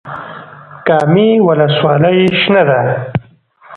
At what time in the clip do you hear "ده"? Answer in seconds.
2.69-2.81